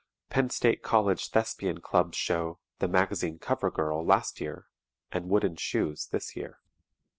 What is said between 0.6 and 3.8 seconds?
College Thespian Club's Show, "The Magazine Cover